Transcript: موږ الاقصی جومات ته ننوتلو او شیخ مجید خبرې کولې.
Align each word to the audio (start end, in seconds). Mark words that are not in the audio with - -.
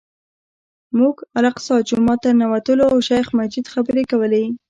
موږ 0.99 1.15
الاقصی 1.37 1.75
جومات 1.89 2.19
ته 2.23 2.29
ننوتلو 2.39 2.83
او 2.93 2.97
شیخ 3.07 3.25
مجید 3.39 3.65
خبرې 3.73 4.03
کولې. 4.11 4.45